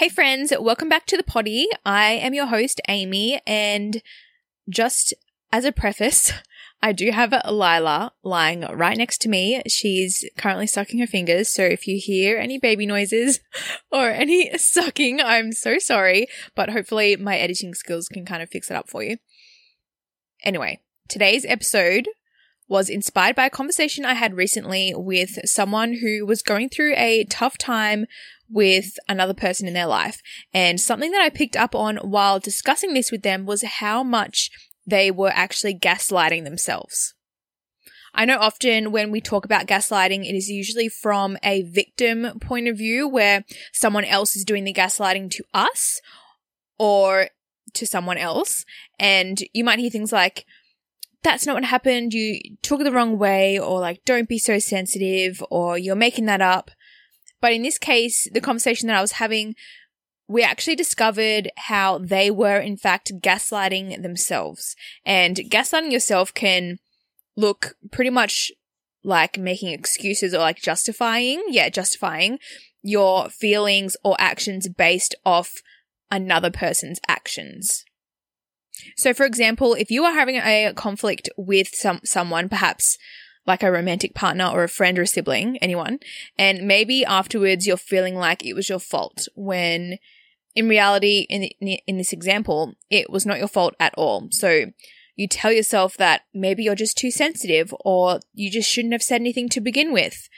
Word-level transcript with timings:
Hey, 0.00 0.08
friends, 0.08 0.50
welcome 0.58 0.88
back 0.88 1.04
to 1.08 1.18
the 1.18 1.22
potty. 1.22 1.66
I 1.84 2.12
am 2.12 2.32
your 2.32 2.46
host, 2.46 2.80
Amy, 2.88 3.38
and 3.46 4.00
just 4.66 5.12
as 5.52 5.66
a 5.66 5.72
preface, 5.72 6.32
I 6.82 6.92
do 6.92 7.10
have 7.10 7.34
Lila 7.46 8.12
lying 8.22 8.62
right 8.62 8.96
next 8.96 9.18
to 9.18 9.28
me. 9.28 9.60
She's 9.68 10.24
currently 10.38 10.66
sucking 10.66 11.00
her 11.00 11.06
fingers, 11.06 11.50
so 11.50 11.64
if 11.64 11.86
you 11.86 12.00
hear 12.02 12.38
any 12.38 12.56
baby 12.58 12.86
noises 12.86 13.40
or 13.92 14.08
any 14.08 14.50
sucking, 14.56 15.20
I'm 15.20 15.52
so 15.52 15.78
sorry, 15.78 16.28
but 16.54 16.70
hopefully 16.70 17.16
my 17.16 17.36
editing 17.36 17.74
skills 17.74 18.08
can 18.08 18.24
kind 18.24 18.42
of 18.42 18.48
fix 18.48 18.70
it 18.70 18.78
up 18.78 18.88
for 18.88 19.02
you. 19.02 19.18
Anyway, 20.42 20.80
today's 21.10 21.44
episode 21.44 22.08
was 22.70 22.88
inspired 22.88 23.34
by 23.34 23.46
a 23.46 23.50
conversation 23.50 24.04
I 24.04 24.14
had 24.14 24.36
recently 24.36 24.94
with 24.96 25.40
someone 25.44 25.94
who 25.94 26.24
was 26.24 26.40
going 26.40 26.68
through 26.68 26.94
a 26.96 27.24
tough 27.24 27.58
time 27.58 28.06
with 28.48 28.94
another 29.08 29.34
person 29.34 29.66
in 29.66 29.74
their 29.74 29.88
life. 29.88 30.22
And 30.54 30.80
something 30.80 31.10
that 31.10 31.20
I 31.20 31.30
picked 31.30 31.56
up 31.56 31.74
on 31.74 31.96
while 31.96 32.38
discussing 32.38 32.94
this 32.94 33.10
with 33.10 33.22
them 33.22 33.44
was 33.44 33.64
how 33.64 34.04
much 34.04 34.50
they 34.86 35.10
were 35.10 35.32
actually 35.34 35.74
gaslighting 35.74 36.44
themselves. 36.44 37.12
I 38.14 38.24
know 38.24 38.38
often 38.38 38.92
when 38.92 39.10
we 39.10 39.20
talk 39.20 39.44
about 39.44 39.66
gaslighting, 39.66 40.24
it 40.24 40.36
is 40.36 40.48
usually 40.48 40.88
from 40.88 41.38
a 41.42 41.62
victim 41.62 42.38
point 42.40 42.68
of 42.68 42.78
view 42.78 43.08
where 43.08 43.44
someone 43.72 44.04
else 44.04 44.36
is 44.36 44.44
doing 44.44 44.62
the 44.62 44.72
gaslighting 44.72 45.30
to 45.32 45.44
us 45.52 46.00
or 46.78 47.28
to 47.74 47.86
someone 47.86 48.18
else. 48.18 48.64
And 48.98 49.38
you 49.52 49.64
might 49.64 49.80
hear 49.80 49.90
things 49.90 50.12
like, 50.12 50.44
that's 51.22 51.46
not 51.46 51.54
what 51.54 51.64
happened. 51.64 52.14
You 52.14 52.40
took 52.62 52.80
it 52.80 52.84
the 52.84 52.92
wrong 52.92 53.18
way, 53.18 53.58
or 53.58 53.80
like, 53.80 54.04
don't 54.04 54.28
be 54.28 54.38
so 54.38 54.58
sensitive, 54.58 55.42
or 55.50 55.76
you're 55.76 55.96
making 55.96 56.26
that 56.26 56.40
up. 56.40 56.70
But 57.40 57.52
in 57.52 57.62
this 57.62 57.78
case, 57.78 58.28
the 58.32 58.40
conversation 58.40 58.88
that 58.88 58.96
I 58.96 59.00
was 59.00 59.12
having, 59.12 59.54
we 60.28 60.42
actually 60.42 60.76
discovered 60.76 61.50
how 61.56 61.98
they 61.98 62.30
were 62.30 62.58
in 62.58 62.76
fact 62.76 63.12
gaslighting 63.20 64.02
themselves. 64.02 64.76
And 65.04 65.36
gaslighting 65.36 65.92
yourself 65.92 66.32
can 66.32 66.78
look 67.36 67.74
pretty 67.90 68.10
much 68.10 68.52
like 69.02 69.38
making 69.38 69.72
excuses 69.72 70.34
or 70.34 70.38
like 70.38 70.60
justifying, 70.60 71.42
yeah, 71.48 71.68
justifying 71.68 72.38
your 72.82 73.28
feelings 73.28 73.96
or 74.04 74.16
actions 74.18 74.68
based 74.68 75.14
off 75.24 75.62
another 76.10 76.50
person's 76.50 77.00
actions. 77.08 77.84
So 78.96 79.12
for 79.14 79.24
example, 79.24 79.74
if 79.74 79.90
you 79.90 80.04
are 80.04 80.12
having 80.12 80.36
a 80.36 80.72
conflict 80.74 81.28
with 81.36 81.68
some 81.74 82.00
someone, 82.04 82.48
perhaps 82.48 82.96
like 83.46 83.62
a 83.62 83.72
romantic 83.72 84.14
partner 84.14 84.46
or 84.46 84.62
a 84.62 84.68
friend 84.68 84.98
or 84.98 85.02
a 85.02 85.06
sibling, 85.06 85.56
anyone. 85.58 85.98
And 86.38 86.66
maybe 86.66 87.04
afterwards 87.04 87.66
you're 87.66 87.76
feeling 87.76 88.14
like 88.14 88.44
it 88.44 88.54
was 88.54 88.68
your 88.68 88.78
fault 88.78 89.28
when 89.34 89.98
in 90.54 90.68
reality, 90.68 91.26
in, 91.30 91.44
in 91.86 91.96
this 91.96 92.12
example, 92.12 92.74
it 92.90 93.08
was 93.08 93.24
not 93.24 93.38
your 93.38 93.48
fault 93.48 93.74
at 93.78 93.94
all. 93.96 94.28
So 94.30 94.66
you 95.16 95.28
tell 95.28 95.52
yourself 95.52 95.96
that 95.96 96.22
maybe 96.34 96.64
you're 96.64 96.74
just 96.74 96.98
too 96.98 97.10
sensitive 97.10 97.74
or 97.80 98.20
you 98.34 98.50
just 98.50 98.68
shouldn't 98.68 98.94
have 98.94 99.02
said 99.02 99.20
anything 99.20 99.48
to 99.50 99.60
begin 99.60 99.92
with. 99.92 100.28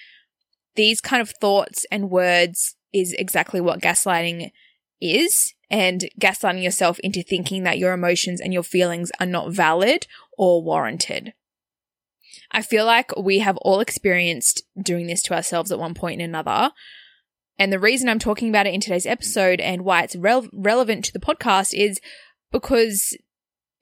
These 0.74 1.00
kind 1.00 1.22
of 1.22 1.30
thoughts 1.30 1.86
and 1.90 2.10
words 2.10 2.76
is 2.92 3.14
exactly 3.18 3.60
what 3.60 3.80
gaslighting 3.80 4.50
is 5.00 5.54
and 5.72 6.10
gaslighting 6.20 6.62
yourself 6.62 6.98
into 7.00 7.22
thinking 7.22 7.64
that 7.64 7.78
your 7.78 7.94
emotions 7.94 8.40
and 8.40 8.52
your 8.52 8.62
feelings 8.62 9.10
are 9.18 9.26
not 9.26 9.50
valid 9.50 10.06
or 10.36 10.62
warranted. 10.62 11.32
I 12.50 12.60
feel 12.60 12.84
like 12.84 13.16
we 13.16 13.38
have 13.38 13.56
all 13.56 13.80
experienced 13.80 14.62
doing 14.80 15.06
this 15.06 15.22
to 15.22 15.34
ourselves 15.34 15.72
at 15.72 15.78
one 15.78 15.94
point 15.94 16.20
and 16.20 16.28
another. 16.28 16.72
And 17.58 17.72
the 17.72 17.78
reason 17.78 18.10
I'm 18.10 18.18
talking 18.18 18.50
about 18.50 18.66
it 18.66 18.74
in 18.74 18.80
today's 18.80 19.06
episode 19.06 19.60
and 19.60 19.82
why 19.82 20.02
it's 20.02 20.14
re- 20.14 20.48
relevant 20.52 21.06
to 21.06 21.12
the 21.12 21.18
podcast 21.18 21.72
is 21.72 21.98
because 22.50 23.16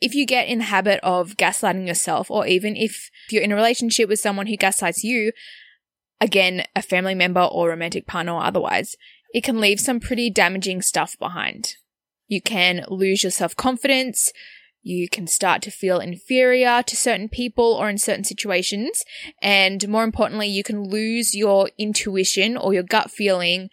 if 0.00 0.14
you 0.14 0.24
get 0.24 0.48
in 0.48 0.58
the 0.58 0.64
habit 0.64 1.00
of 1.02 1.36
gaslighting 1.36 1.88
yourself, 1.88 2.30
or 2.30 2.46
even 2.46 2.76
if 2.76 3.10
you're 3.30 3.42
in 3.42 3.52
a 3.52 3.56
relationship 3.56 4.08
with 4.08 4.20
someone 4.20 4.46
who 4.46 4.56
gaslights 4.56 5.02
you, 5.02 5.32
again, 6.20 6.64
a 6.76 6.82
family 6.82 7.14
member 7.14 7.42
or 7.42 7.68
romantic 7.68 8.06
partner 8.06 8.34
or 8.34 8.44
otherwise, 8.44 8.96
it 9.32 9.44
can 9.44 9.60
leave 9.60 9.80
some 9.80 10.00
pretty 10.00 10.30
damaging 10.30 10.82
stuff 10.82 11.18
behind. 11.18 11.76
You 12.28 12.40
can 12.40 12.84
lose 12.88 13.22
your 13.22 13.30
self 13.30 13.56
confidence. 13.56 14.32
You 14.82 15.08
can 15.08 15.26
start 15.26 15.60
to 15.62 15.70
feel 15.70 15.98
inferior 15.98 16.82
to 16.82 16.96
certain 16.96 17.28
people 17.28 17.74
or 17.74 17.90
in 17.90 17.98
certain 17.98 18.24
situations. 18.24 19.04
And 19.42 19.86
more 19.88 20.04
importantly, 20.04 20.46
you 20.48 20.62
can 20.62 20.84
lose 20.84 21.34
your 21.34 21.68
intuition 21.76 22.56
or 22.56 22.72
your 22.72 22.82
gut 22.82 23.10
feeling 23.10 23.68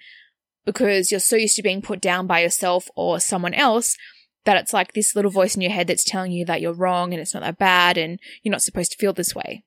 because 0.66 1.10
you're 1.10 1.22
so 1.22 1.38
used 1.38 1.56
to 1.56 1.64
being 1.64 1.82
put 1.82 2.02
down 2.02 2.28
by 2.28 2.42
yourself 2.42 2.90
or 2.96 3.22
someone 3.22 3.54
else 3.54 3.96
that 4.44 4.58
it's 4.58 4.74
like 4.74 4.94
this 4.94 5.16
little 5.16 5.32
voice 5.32 5.56
in 5.56 5.62
your 5.62 5.72
head 5.72 5.88
that's 5.88 6.04
telling 6.04 6.32
you 6.32 6.44
that 6.46 6.60
you're 6.60 6.74
wrong 6.74 7.14
and 7.14 7.22
it's 7.22 7.34
not 7.34 7.44
that 7.44 7.58
bad 7.58 7.98
and 7.98 8.20
you're 8.44 8.52
not 8.52 8.62
supposed 8.62 8.92
to 8.92 8.98
feel 8.98 9.14
this 9.14 9.34
way. 9.34 9.64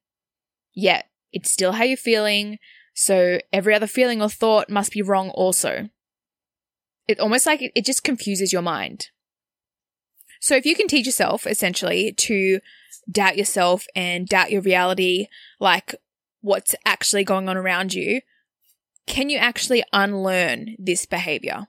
Yet, 0.74 1.06
it's 1.32 1.50
still 1.50 1.72
how 1.72 1.84
you're 1.84 1.96
feeling, 1.96 2.58
so 2.94 3.38
every 3.52 3.74
other 3.74 3.86
feeling 3.86 4.20
or 4.20 4.28
thought 4.28 4.70
must 4.70 4.92
be 4.92 5.02
wrong 5.02 5.30
also. 5.30 5.88
It's 7.08 7.20
almost 7.20 7.46
like 7.46 7.62
it, 7.62 7.72
it 7.74 7.84
just 7.84 8.04
confuses 8.04 8.52
your 8.52 8.62
mind. 8.62 9.08
So 10.40 10.56
if 10.56 10.64
you 10.64 10.74
can 10.74 10.88
teach 10.88 11.06
yourself 11.06 11.46
essentially 11.46 12.12
to 12.12 12.60
doubt 13.10 13.36
yourself 13.36 13.86
and 13.94 14.26
doubt 14.26 14.50
your 14.50 14.62
reality, 14.62 15.26
like 15.58 15.94
what's 16.40 16.74
actually 16.84 17.24
going 17.24 17.48
on 17.48 17.56
around 17.56 17.94
you, 17.94 18.22
can 19.06 19.28
you 19.28 19.38
actually 19.38 19.82
unlearn 19.92 20.76
this 20.78 21.04
behavior? 21.04 21.66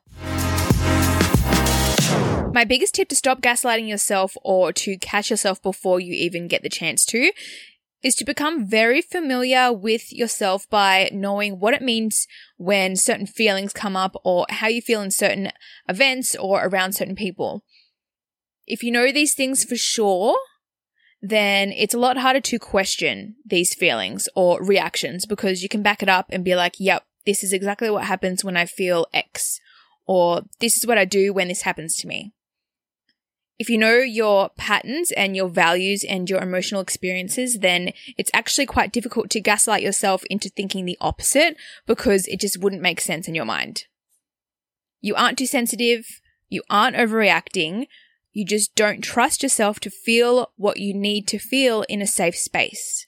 My 2.53 2.65
biggest 2.65 2.95
tip 2.95 3.07
to 3.09 3.15
stop 3.15 3.41
gaslighting 3.41 3.87
yourself 3.87 4.35
or 4.43 4.73
to 4.73 4.97
catch 4.97 5.29
yourself 5.29 5.61
before 5.61 5.99
you 5.99 6.13
even 6.13 6.47
get 6.47 6.63
the 6.63 6.69
chance 6.69 7.05
to 7.05 7.31
is 8.03 8.15
to 8.15 8.25
become 8.25 8.65
very 8.65 9.01
familiar 9.01 9.71
with 9.71 10.11
yourself 10.11 10.69
by 10.69 11.09
knowing 11.13 11.59
what 11.59 11.73
it 11.73 11.81
means 11.81 12.27
when 12.57 12.95
certain 12.95 13.27
feelings 13.27 13.73
come 13.73 13.95
up 13.95 14.15
or 14.23 14.45
how 14.49 14.67
you 14.67 14.81
feel 14.81 15.01
in 15.01 15.11
certain 15.11 15.51
events 15.87 16.35
or 16.35 16.65
around 16.65 16.93
certain 16.93 17.15
people. 17.15 17.63
If 18.65 18.83
you 18.83 18.91
know 18.91 19.11
these 19.11 19.33
things 19.33 19.63
for 19.63 19.75
sure, 19.75 20.37
then 21.21 21.71
it's 21.71 21.93
a 21.93 21.99
lot 21.99 22.17
harder 22.17 22.41
to 22.41 22.59
question 22.59 23.35
these 23.45 23.75
feelings 23.75 24.27
or 24.35 24.63
reactions 24.63 25.25
because 25.25 25.61
you 25.61 25.69
can 25.69 25.83
back 25.83 26.01
it 26.01 26.09
up 26.09 26.25
and 26.29 26.43
be 26.43 26.55
like, 26.55 26.75
yep, 26.79 27.03
this 27.25 27.43
is 27.43 27.53
exactly 27.53 27.89
what 27.89 28.05
happens 28.05 28.43
when 28.43 28.57
I 28.57 28.65
feel 28.65 29.05
X, 29.13 29.59
or 30.07 30.43
this 30.59 30.77
is 30.77 30.87
what 30.87 30.97
I 30.97 31.05
do 31.05 31.33
when 31.33 31.47
this 31.47 31.61
happens 31.61 31.95
to 31.97 32.07
me. 32.07 32.33
If 33.61 33.69
you 33.69 33.77
know 33.77 33.97
your 33.97 34.49
patterns 34.57 35.11
and 35.11 35.35
your 35.35 35.47
values 35.47 36.03
and 36.03 36.27
your 36.27 36.41
emotional 36.41 36.81
experiences, 36.81 37.59
then 37.59 37.91
it's 38.17 38.31
actually 38.33 38.65
quite 38.65 38.91
difficult 38.91 39.29
to 39.29 39.39
gaslight 39.39 39.83
yourself 39.83 40.23
into 40.31 40.49
thinking 40.49 40.85
the 40.85 40.97
opposite 40.99 41.55
because 41.85 42.25
it 42.25 42.39
just 42.39 42.57
wouldn't 42.57 42.81
make 42.81 42.99
sense 42.99 43.27
in 43.27 43.35
your 43.35 43.45
mind. 43.45 43.85
You 44.99 45.13
aren't 45.13 45.37
too 45.37 45.45
sensitive. 45.45 46.21
You 46.49 46.63
aren't 46.71 46.95
overreacting. 46.95 47.85
You 48.33 48.47
just 48.47 48.73
don't 48.73 49.03
trust 49.03 49.43
yourself 49.43 49.79
to 49.81 49.91
feel 49.91 50.53
what 50.55 50.77
you 50.77 50.95
need 50.95 51.27
to 51.27 51.37
feel 51.37 51.83
in 51.87 52.01
a 52.01 52.07
safe 52.07 52.35
space. 52.35 53.05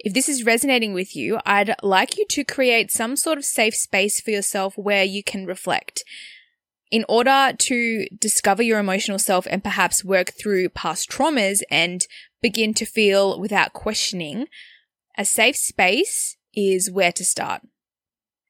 If 0.00 0.14
this 0.14 0.28
is 0.28 0.44
resonating 0.44 0.94
with 0.94 1.14
you, 1.14 1.38
I'd 1.46 1.76
like 1.80 2.18
you 2.18 2.26
to 2.30 2.42
create 2.42 2.90
some 2.90 3.14
sort 3.14 3.38
of 3.38 3.44
safe 3.44 3.76
space 3.76 4.20
for 4.20 4.32
yourself 4.32 4.76
where 4.76 5.04
you 5.04 5.22
can 5.22 5.46
reflect 5.46 6.02
in 6.90 7.04
order 7.08 7.52
to 7.56 8.06
discover 8.18 8.62
your 8.62 8.78
emotional 8.78 9.18
self 9.18 9.46
and 9.50 9.62
perhaps 9.62 10.04
work 10.04 10.32
through 10.40 10.68
past 10.70 11.10
traumas 11.10 11.62
and 11.70 12.06
begin 12.42 12.74
to 12.74 12.84
feel 12.84 13.40
without 13.40 13.72
questioning, 13.72 14.46
a 15.18 15.24
safe 15.24 15.56
space 15.56 16.36
is 16.54 16.90
where 16.90 17.12
to 17.12 17.24
start. 17.24 17.62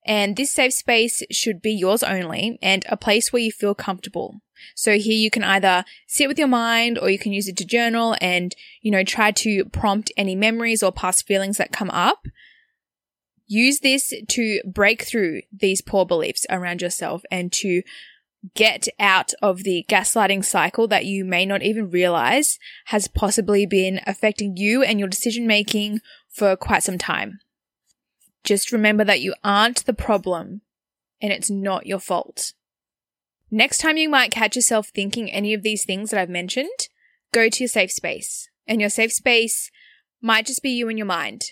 And 0.05 0.37
this 0.37 0.53
safe 0.53 0.73
space 0.73 1.23
should 1.31 1.61
be 1.61 1.73
yours 1.73 2.01
only 2.03 2.57
and 2.61 2.85
a 2.87 2.95
place 2.95 3.33
where 3.33 3.41
you 3.41 3.51
feel 3.51 3.75
comfortable. 3.75 4.39
So 4.75 4.97
here 4.97 5.17
you 5.17 5.29
can 5.29 5.43
either 5.43 5.83
sit 6.07 6.27
with 6.27 6.39
your 6.39 6.47
mind 6.47 6.97
or 6.97 7.09
you 7.09 7.19
can 7.19 7.33
use 7.33 7.47
it 7.47 7.57
to 7.57 7.65
journal 7.65 8.15
and, 8.21 8.55
you 8.81 8.89
know, 8.89 9.03
try 9.03 9.31
to 9.31 9.65
prompt 9.65 10.11
any 10.15 10.35
memories 10.35 10.81
or 10.81 10.91
past 10.91 11.27
feelings 11.27 11.57
that 11.57 11.73
come 11.73 11.89
up. 11.89 12.25
Use 13.47 13.79
this 13.79 14.13
to 14.29 14.61
break 14.65 15.03
through 15.03 15.41
these 15.51 15.81
poor 15.81 16.05
beliefs 16.05 16.45
around 16.49 16.81
yourself 16.81 17.23
and 17.29 17.51
to 17.53 17.81
get 18.53 18.87
out 18.99 19.33
of 19.41 19.63
the 19.63 19.85
gaslighting 19.89 20.43
cycle 20.43 20.87
that 20.87 21.05
you 21.05 21.25
may 21.25 21.45
not 21.45 21.63
even 21.63 21.89
realize 21.89 22.59
has 22.85 23.07
possibly 23.07 23.65
been 23.65 23.99
affecting 24.05 24.57
you 24.57 24.83
and 24.83 24.99
your 24.99 25.07
decision 25.07 25.47
making 25.47 25.99
for 26.29 26.55
quite 26.55 26.83
some 26.83 26.97
time. 26.97 27.39
Just 28.43 28.71
remember 28.71 29.03
that 29.03 29.21
you 29.21 29.33
aren't 29.43 29.85
the 29.85 29.93
problem 29.93 30.61
and 31.21 31.31
it's 31.33 31.49
not 31.49 31.87
your 31.87 31.99
fault. 31.99 32.53
Next 33.49 33.79
time 33.79 33.97
you 33.97 34.09
might 34.09 34.31
catch 34.31 34.55
yourself 34.55 34.89
thinking 34.89 35.31
any 35.31 35.53
of 35.53 35.63
these 35.63 35.85
things 35.85 36.11
that 36.11 36.19
I've 36.19 36.29
mentioned, 36.29 36.89
go 37.33 37.49
to 37.49 37.63
your 37.63 37.69
safe 37.69 37.91
space. 37.91 38.49
And 38.67 38.81
your 38.81 38.89
safe 38.89 39.13
space 39.13 39.71
might 40.21 40.45
just 40.45 40.61
be 40.61 40.71
you 40.71 40.89
and 40.89 40.97
your 40.97 41.07
mind. 41.07 41.51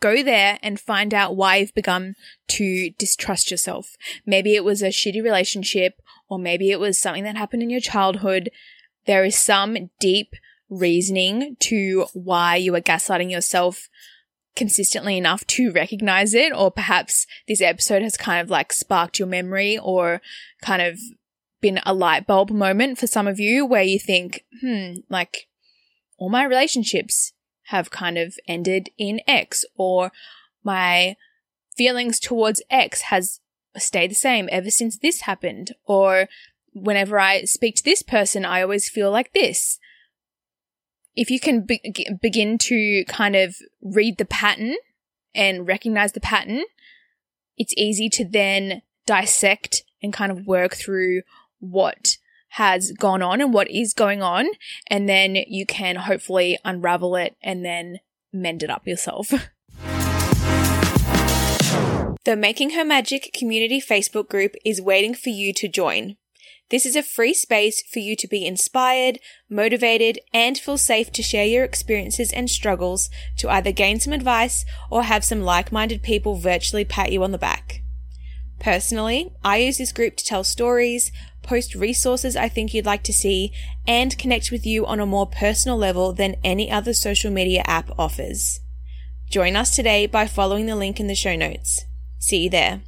Go 0.00 0.22
there 0.22 0.58
and 0.62 0.80
find 0.80 1.12
out 1.12 1.36
why 1.36 1.56
you've 1.56 1.74
begun 1.74 2.14
to 2.48 2.90
distrust 2.98 3.50
yourself. 3.50 3.96
Maybe 4.24 4.54
it 4.54 4.64
was 4.64 4.82
a 4.82 4.88
shitty 4.88 5.22
relationship, 5.22 6.00
or 6.28 6.38
maybe 6.38 6.70
it 6.70 6.80
was 6.80 6.98
something 6.98 7.24
that 7.24 7.36
happened 7.36 7.62
in 7.62 7.70
your 7.70 7.80
childhood. 7.80 8.50
There 9.06 9.24
is 9.24 9.36
some 9.36 9.90
deep 10.00 10.34
reasoning 10.70 11.56
to 11.60 12.06
why 12.14 12.56
you 12.56 12.74
are 12.74 12.80
gaslighting 12.80 13.30
yourself 13.30 13.88
consistently 14.56 15.16
enough 15.16 15.46
to 15.48 15.70
recognize 15.72 16.34
it, 16.34 16.52
or 16.54 16.70
perhaps 16.70 17.26
this 17.46 17.60
episode 17.60 18.02
has 18.02 18.16
kind 18.16 18.40
of 18.40 18.50
like 18.50 18.72
sparked 18.72 19.18
your 19.18 19.28
memory 19.28 19.78
or 19.78 20.20
kind 20.62 20.82
of 20.82 20.98
been 21.60 21.80
a 21.84 21.92
light 21.92 22.26
bulb 22.26 22.50
moment 22.50 22.98
for 22.98 23.06
some 23.06 23.26
of 23.26 23.38
you 23.38 23.66
where 23.66 23.82
you 23.82 23.98
think, 23.98 24.44
hmm, 24.60 24.94
like 25.08 25.46
all 26.18 26.30
my 26.30 26.44
relationships 26.44 27.32
have 27.70 27.90
kind 27.90 28.18
of 28.18 28.36
ended 28.46 28.90
in 28.98 29.20
X 29.26 29.64
or 29.76 30.12
my 30.62 31.16
feelings 31.76 32.20
towards 32.20 32.62
X 32.68 33.02
has 33.02 33.40
stayed 33.76 34.10
the 34.10 34.16
same 34.16 34.48
ever 34.50 34.70
since 34.70 34.98
this 34.98 35.22
happened 35.22 35.74
or 35.86 36.28
whenever 36.72 37.18
I 37.18 37.44
speak 37.44 37.76
to 37.76 37.84
this 37.84 38.02
person, 38.02 38.44
I 38.44 38.62
always 38.62 38.88
feel 38.88 39.10
like 39.10 39.32
this. 39.32 39.78
If 41.16 41.30
you 41.30 41.40
can 41.40 41.62
be- 41.62 42.06
begin 42.20 42.58
to 42.58 43.04
kind 43.08 43.36
of 43.36 43.56
read 43.82 44.18
the 44.18 44.24
pattern 44.24 44.76
and 45.34 45.66
recognize 45.66 46.12
the 46.12 46.20
pattern, 46.20 46.62
it's 47.56 47.74
easy 47.76 48.08
to 48.10 48.24
then 48.24 48.82
dissect 49.06 49.82
and 50.02 50.12
kind 50.12 50.32
of 50.32 50.46
work 50.46 50.74
through 50.74 51.22
what 51.58 52.16
has 52.50 52.92
gone 52.92 53.22
on 53.22 53.40
and 53.40 53.52
what 53.54 53.70
is 53.70 53.94
going 53.94 54.22
on. 54.22 54.46
And 54.88 55.08
then 55.08 55.36
you 55.48 55.66
can 55.66 55.96
hopefully 55.96 56.58
unravel 56.64 57.16
it 57.16 57.36
and 57.42 57.64
then 57.64 57.98
mend 58.32 58.62
it 58.62 58.70
up 58.70 58.86
yourself. 58.86 59.28
the 62.24 62.36
Making 62.36 62.70
Her 62.70 62.84
Magic 62.84 63.30
community 63.32 63.80
Facebook 63.80 64.28
group 64.28 64.54
is 64.64 64.80
waiting 64.80 65.14
for 65.14 65.30
you 65.30 65.52
to 65.54 65.68
join. 65.68 66.16
This 66.70 66.86
is 66.86 66.94
a 66.94 67.02
free 67.02 67.34
space 67.34 67.82
for 67.92 67.98
you 67.98 68.14
to 68.14 68.28
be 68.28 68.46
inspired, 68.46 69.18
motivated, 69.48 70.20
and 70.32 70.56
feel 70.56 70.78
safe 70.78 71.10
to 71.12 71.22
share 71.22 71.44
your 71.44 71.64
experiences 71.64 72.32
and 72.32 72.48
struggles 72.48 73.10
to 73.38 73.50
either 73.50 73.72
gain 73.72 73.98
some 73.98 74.12
advice 74.12 74.64
or 74.88 75.02
have 75.02 75.24
some 75.24 75.42
like 75.42 75.72
minded 75.72 76.00
people 76.02 76.36
virtually 76.36 76.84
pat 76.84 77.10
you 77.10 77.24
on 77.24 77.32
the 77.32 77.38
back. 77.38 77.82
Personally, 78.60 79.32
I 79.42 79.56
use 79.56 79.78
this 79.78 79.90
group 79.90 80.16
to 80.16 80.24
tell 80.24 80.44
stories, 80.44 81.10
post 81.42 81.74
resources 81.74 82.36
I 82.36 82.50
think 82.50 82.74
you'd 82.74 82.84
like 82.84 83.02
to 83.04 83.12
see, 83.12 83.52
and 83.88 84.16
connect 84.18 84.50
with 84.50 84.66
you 84.66 84.84
on 84.84 85.00
a 85.00 85.06
more 85.06 85.26
personal 85.26 85.78
level 85.78 86.12
than 86.12 86.36
any 86.44 86.70
other 86.70 86.92
social 86.92 87.32
media 87.32 87.62
app 87.66 87.90
offers. 87.98 88.60
Join 89.30 89.56
us 89.56 89.74
today 89.74 90.06
by 90.06 90.26
following 90.26 90.66
the 90.66 90.76
link 90.76 91.00
in 91.00 91.06
the 91.06 91.14
show 91.14 91.34
notes. 91.36 91.86
See 92.18 92.44
you 92.44 92.50
there. 92.50 92.82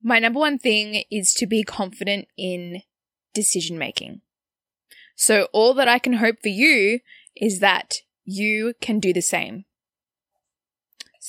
My 0.00 0.20
number 0.20 0.38
one 0.38 0.58
thing 0.58 1.02
is 1.10 1.34
to 1.34 1.46
be 1.46 1.64
confident 1.64 2.28
in 2.38 2.82
decision 3.34 3.78
making. 3.78 4.20
So 5.16 5.48
all 5.52 5.74
that 5.74 5.88
I 5.88 5.98
can 5.98 6.14
hope 6.14 6.36
for 6.40 6.48
you 6.48 7.00
is 7.36 7.58
that 7.58 7.98
you 8.24 8.74
can 8.80 9.00
do 9.00 9.12
the 9.12 9.22
same. 9.22 9.64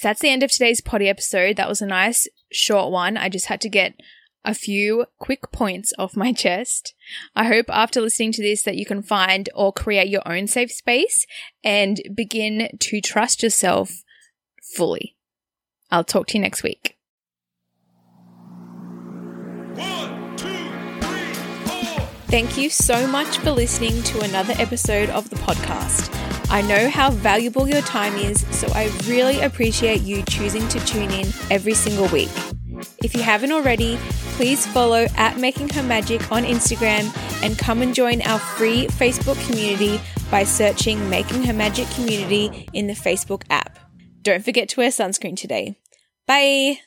So 0.04 0.10
that's 0.10 0.20
the 0.20 0.32
end 0.32 0.44
of 0.44 0.52
today's 0.52 0.82
potty 0.82 1.08
episode. 1.08 1.56
That 1.56 1.70
was 1.70 1.82
a 1.82 1.86
nice 1.86 2.28
short 2.52 2.92
one. 2.92 3.16
I 3.16 3.30
just 3.30 3.46
had 3.46 3.62
to 3.62 3.70
get 3.70 3.94
a 4.44 4.54
few 4.54 5.06
quick 5.18 5.50
points 5.54 5.94
off 5.98 6.18
my 6.18 6.34
chest. 6.44 6.94
I 7.38 7.46
hope 7.46 7.68
after 7.70 8.02
listening 8.02 8.34
to 8.34 8.42
this 8.42 8.64
that 8.64 8.76
you 8.76 8.86
can 8.86 9.02
find 9.02 9.48
or 9.56 9.72
create 9.72 10.10
your 10.10 10.22
own 10.26 10.48
safe 10.48 10.74
space 10.74 11.26
and 11.64 12.02
begin 12.14 12.68
to 12.78 13.00
trust 13.00 13.44
yourself 13.44 14.04
fully. 14.76 15.16
I'll 15.90 16.04
talk 16.04 16.28
to 16.28 16.34
you 16.34 16.42
next 16.42 16.64
week. 16.64 16.98
One, 19.74 20.36
two, 20.36 20.48
three, 20.98 21.34
four. 21.64 22.06
Thank 22.28 22.58
you 22.58 22.70
so 22.70 23.08
much 23.08 23.38
for 23.38 23.52
listening 23.52 24.04
to 24.04 24.20
another 24.20 24.54
episode 24.58 25.10
of 25.12 25.30
the 25.30 25.38
podcast. 25.38 26.33
I 26.54 26.62
know 26.62 26.88
how 26.88 27.10
valuable 27.10 27.68
your 27.68 27.82
time 27.82 28.14
is, 28.14 28.46
so 28.56 28.68
I 28.76 28.92
really 29.08 29.42
appreciate 29.42 30.04
you 30.04 30.22
choosing 30.30 30.68
to 30.68 30.80
tune 30.86 31.10
in 31.10 31.26
every 31.50 31.74
single 31.74 32.08
week. 32.10 32.30
If 33.04 33.16
you 33.16 33.24
haven't 33.24 33.52
already, 33.52 33.98
please 34.36 34.68
follow 34.68 35.08
at 35.18 35.40
Making 35.40 35.70
Her 35.70 35.82
Magic 35.82 36.32
on 36.32 36.44
Instagram 36.44 37.12
and 37.44 37.58
come 37.58 37.82
and 37.82 37.96
join 37.96 38.22
our 38.22 38.38
free 38.38 38.86
Facebook 38.86 39.44
community 39.48 40.00
by 40.30 40.44
searching 40.44 41.10
Making 41.10 41.42
Her 41.42 41.54
Magic 41.54 41.90
Community 41.90 42.70
in 42.72 42.86
the 42.86 42.94
Facebook 42.94 43.42
app. 43.50 43.80
Don't 44.22 44.46
forget 44.46 44.70
to 44.70 44.80
wear 44.80 44.90
sunscreen 44.90 45.36
today. 45.36 45.76
Bye! 46.28 46.82